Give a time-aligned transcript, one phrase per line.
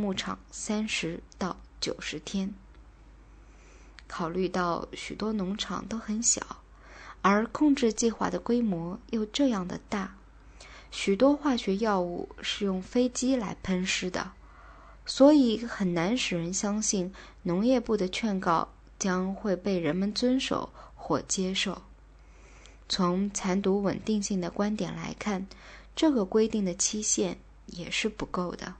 [0.00, 2.54] 牧场三十到九十天。
[4.08, 6.62] 考虑到许多农场都很小，
[7.20, 10.16] 而控制计划的规模又这样的大，
[10.90, 14.32] 许多化学药物是用飞机来喷施的，
[15.04, 17.12] 所以很难使人相信
[17.42, 21.82] 农业部的劝告将会被人们遵守或接受。
[22.88, 25.46] 从残毒稳定性的观点来看，
[25.94, 28.74] 这个规定的期限也是不够的。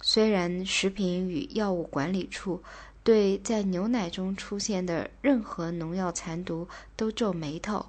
[0.00, 2.62] 虽然食品与药物管理处
[3.04, 7.86] 对在牛奶中出现的任何农药残毒都皱眉头，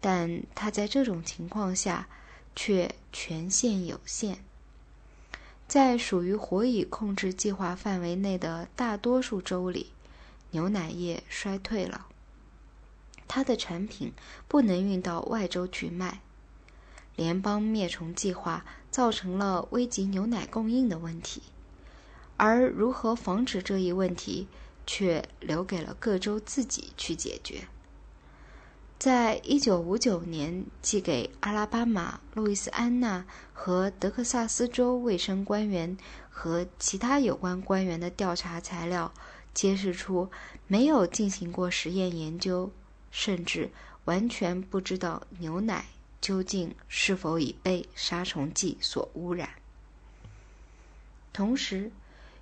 [0.00, 2.08] 但它在这种情况下
[2.54, 4.38] 却权限有限。
[5.66, 9.90] 在属于火蚁控制计划范围内的大多数州里，
[10.52, 12.06] 牛奶业衰退了。
[13.26, 14.12] 它的产品
[14.46, 16.20] 不能运到外州去卖，
[17.16, 18.64] 联邦灭虫计划
[18.96, 21.42] 造成了危及牛奶供应的问题，
[22.38, 24.48] 而如何防止这一问题，
[24.86, 27.68] 却留给了各州自己去解决。
[28.98, 35.98] 在一九五九年寄给阿拉巴马、路易斯安那和德克萨斯州卫生官员
[36.30, 39.12] 和其他有关官员的调查材料，
[39.52, 40.30] 揭示出
[40.66, 42.72] 没有进行过实验研究。
[43.10, 43.70] 甚至
[44.06, 45.84] 完全不知道牛奶
[46.26, 49.50] 究竟是否已被杀虫剂所污染。
[51.32, 51.92] 同时，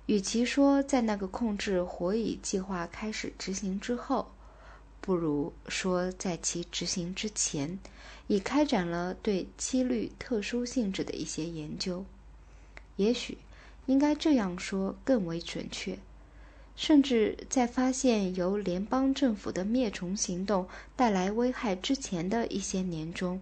[0.07, 4.31] 与其说在那个控制火蚁计划开始执行之后，
[5.01, 7.77] 不如说在其执行之前，
[8.25, 12.03] 已开展了对七律特殊性质的一些研究。
[12.95, 13.37] 也许
[13.85, 15.99] 应该这样说更为准确。
[16.77, 23.41] 甚至在发现由联邦政府的灭虫行动带来危害之前的一些年中，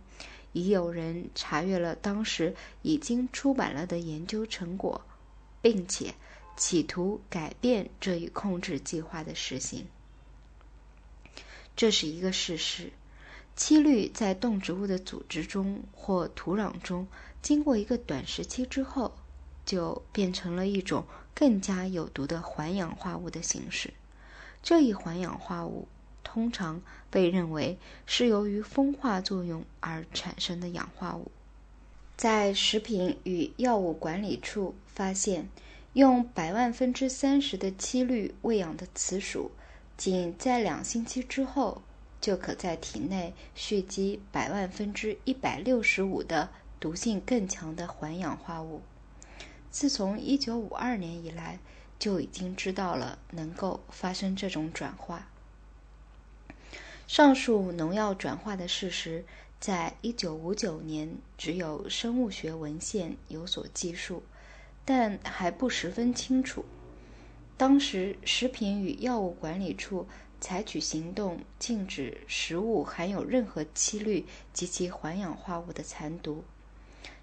[0.53, 5.01] 已有人查阅了当时已经出版了的研究成果，
[5.61, 6.15] 并且
[6.55, 9.85] 企图改变这一控制计划的实行。
[11.75, 12.91] 这是一个事实：
[13.55, 17.07] 七氯在动植物的组织中或土壤中，
[17.41, 19.13] 经过一个短时期之后，
[19.65, 21.05] 就变成了一种。
[21.35, 23.91] 更加有毒的环氧化物的形式，
[24.61, 25.87] 这一环氧化物
[26.23, 31.31] 通常被认为是由于风化作用而产生的氧化物。
[32.15, 35.49] 在食品与药物管理处发现，
[35.93, 39.51] 用百万分之三十的七氯喂养的雌鼠，
[39.97, 41.81] 仅在两星期之后，
[42.21, 48.81] 就可在体内蓄积百万分之一百六十五的毒性更强的环氧化物。
[49.71, 51.59] 自从1952年以来，
[51.97, 55.27] 就已经知道了能够发生这种转化。
[57.07, 59.23] 上述农药转化的事实，
[59.59, 64.23] 在1959年只有生物学文献有所记述，
[64.83, 66.65] 但还不十分清楚。
[67.57, 70.07] 当时，食品与药物管理处
[70.41, 76.43] 采取行动，禁止食物含有任何七氯及其环氧化物的残毒。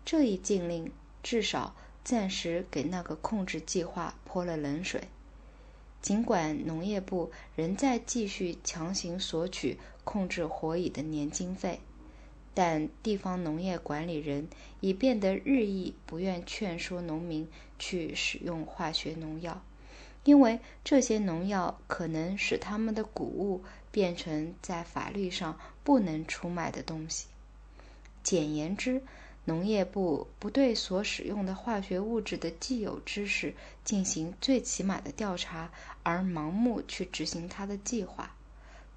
[0.05, 0.93] 这一禁令
[1.23, 1.75] 至少。
[2.03, 5.09] 暂时给那个控制计划泼了冷水。
[6.03, 11.81] 尽管农业部仍在继续强行索取控制火蚁的年经费，
[12.55, 14.49] 但地方农业管理人
[14.81, 19.63] 已变得日益不愿劝说农民去使用化学农药，
[20.25, 23.63] 因为这些农药可能使他们的谷物
[23.93, 27.27] 变成在法律上不能出卖的东西。
[28.23, 29.03] 简言之，
[29.47, 38.35] 农业部不对所使用的化学物质的既有知识进行最起码的调查，而盲目去执行他的计划。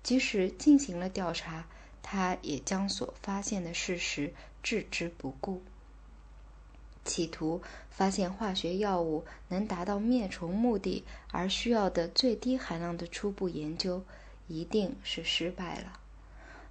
[0.04, 1.66] 即使进行了调查，
[2.04, 5.62] 他也将所发现的事实置之不顾。
[7.06, 14.04] 企图发现化学药物能达到灭虫目的而需要的最低含量的初步研究，
[14.50, 16.00] 一定是失败了。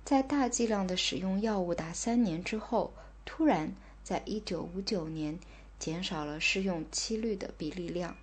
[0.04, 2.92] 在大剂量的使用药物达三年之后。
[3.24, 5.38] 突然，在一九五九年，
[5.78, 8.16] 减少了适用七氯的比例量，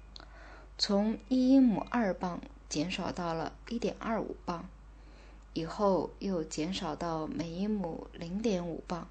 [0.78, 4.69] 从一英亩二磅减少到了一点二五磅，
[5.54, 9.07] 以后又减少到每英亩零点五磅。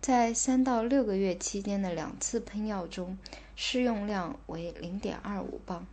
[0.00, 3.18] 在三到六个月期间的两次喷药中，
[3.56, 5.86] 适用量为零点二五磅。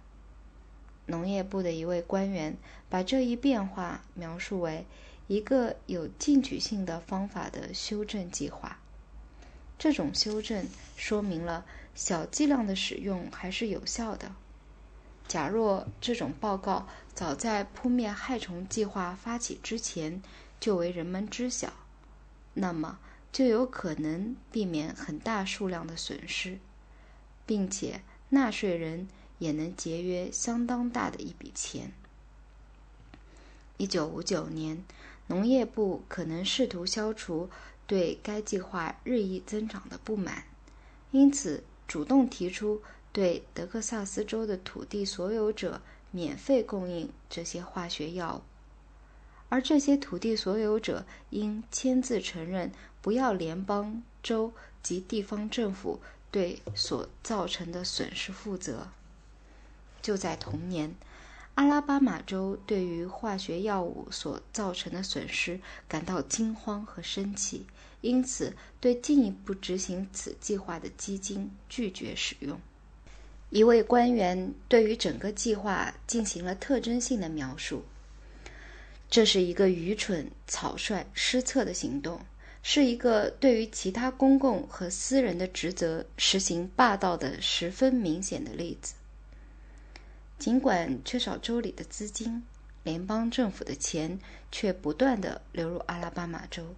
[1.08, 2.56] 农业部的一位官员
[2.90, 4.86] 把这一变化描述为
[5.28, 8.80] 一个有进取性的方法的修正计划。
[9.78, 14.34] 这种修正说明了小剂量的使用还是有效的。
[15.28, 20.22] 假若这种报告早在扑灭害虫计划发起之前
[20.60, 21.74] 就为人们知晓，
[22.54, 23.00] 那么
[23.32, 26.60] 就有可能避免很大数量的损失，
[27.46, 29.08] 并且纳税人
[29.40, 31.92] 也能节约相当大的一笔钱。
[33.78, 34.84] 一九五九年，
[35.28, 37.50] 农业部可能试图消除
[37.86, 40.46] 对该计划日益增长的不满，
[41.12, 42.82] 因此主动提出
[43.12, 45.82] 对德克萨斯州的土地所有者
[46.12, 48.42] 免费供应这些化学药物，
[49.50, 52.72] 而这些土地所有者应签字承认
[53.02, 56.00] 不要联邦、州及地方政府
[56.32, 58.88] 对所造成的损失负责。
[60.02, 60.96] 就在同年。
[61.56, 67.68] 阿拉巴马州对于化学药物所造成的损失感到惊慌和生气，
[68.02, 72.60] 因此对进一步执行此计划的基金拒绝使用。
[73.52, 77.84] 一位官员对于整个计划进行了特征性的描述
[79.12, 82.20] ：“这是一个愚蠢、草率、失策的行动，
[82.64, 88.96] 是一个对于其他公共和私人的职责实行霸道的十分明显的例子。”
[90.44, 92.44] 尽管缺少州里的资金，
[92.84, 94.20] 联邦政府的钱
[94.52, 96.76] 却不断地流入阿拉巴马州，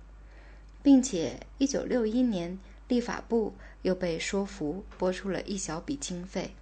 [0.83, 6.53] 并且1961年立法部又被说服拨出了一小笔经费。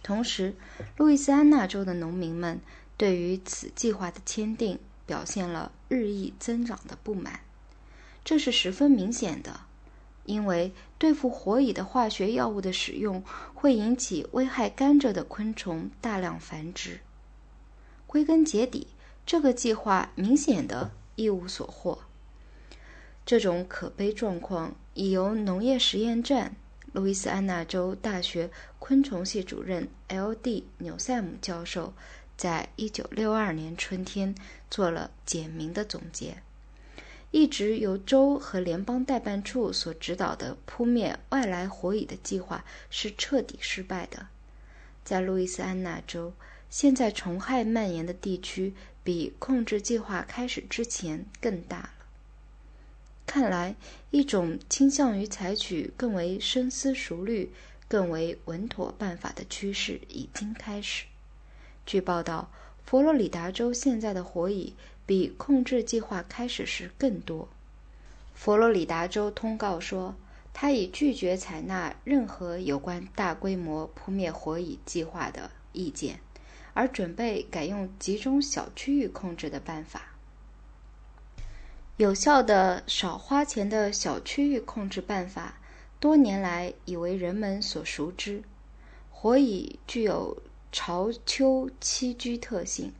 [0.00, 0.54] 同时，
[0.96, 2.60] 路易斯安那州的农民们
[2.96, 7.40] 对于此计划的签订表现了日益增长的不满，
[8.24, 9.62] 这是十分明显的。
[10.24, 13.22] 因为对付火蚁的化学药物的使用
[13.54, 17.00] 会引起危害甘蔗的昆虫大量繁殖。
[18.06, 18.86] 归根结底，
[19.26, 21.98] 这个计划明显的一无所获。
[23.26, 26.54] 这种可悲状况已由农业实验站、
[26.92, 30.64] 路易斯安那州大学昆虫系主任 L.D.
[30.78, 31.94] 纽塞姆教授
[32.36, 34.34] 在1962年春天
[34.70, 36.42] 做了简明的总结。
[37.34, 44.28] 一直由州和联邦代办处所指导的扑灭外来火蚁的计划是彻底失败的。
[45.02, 46.32] 在路易斯安那州，
[46.70, 48.72] 现在虫害蔓延的地区
[49.02, 51.90] 比控制计划开始之前更大了。
[53.26, 53.74] 看来，
[54.12, 57.52] 一种倾向于采取更为深思熟虑、
[57.88, 61.06] 更为稳妥办法的趋势已经开始。
[61.84, 62.52] 据报道，
[62.86, 64.74] 佛罗里达州现在的火蚁。
[65.06, 67.48] 比控制计划开始时更多。
[68.34, 70.14] 佛罗里达州通告说，
[70.52, 76.20] 他已拒绝采纳任何有关大规模扑灭火蚁计划的意见，
[76.72, 80.14] 而准备改用集中小区域控制的办法。
[81.96, 85.60] 有效的、少花钱的小区域控制办法，
[86.00, 88.42] 多年来已为人们所熟知。
[89.10, 90.42] 火蚁具有
[90.72, 92.92] 潮秋栖居特性。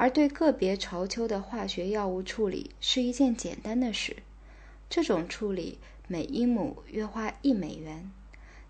[0.00, 4.16] 而对个别潮丘的化学药物处理是一件简单的事。
[4.88, 5.76] 这种处理
[6.08, 8.10] 每英亩约花一美元。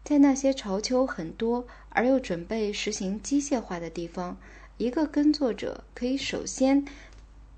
[0.03, 4.39] 在那些潮丘很多而又准备实行机械化的地方，
[4.77, 6.85] 一个耕作者可以首先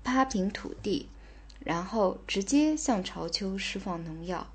[0.03, 1.09] 趴平土地，
[1.59, 4.45] 然后直接向潮丘释放农药。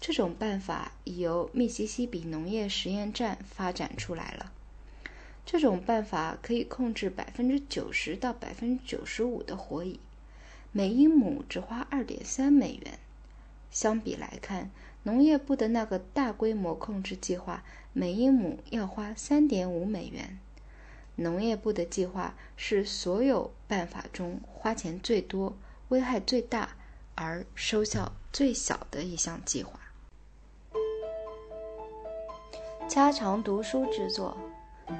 [0.00, 4.50] 这种办法已由密西西比农业实验站发展出来了。
[5.50, 9.98] 这种办法可以控制百分之九十到百分之九十五的火蚁，
[10.72, 12.98] 每英亩只花二点三美元。
[13.70, 14.70] 相比来看，
[15.04, 17.64] 农业部的那个大规模控制计划
[17.94, 20.38] 每英亩要花三点五美元。
[21.16, 25.56] 农业部的计划是所有办法中花钱最多、
[25.88, 26.76] 危害最大
[27.14, 29.80] 而收效最小的一项计划。
[32.86, 34.36] 家常读书制作。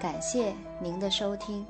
[0.00, 1.66] 感谢您的收听。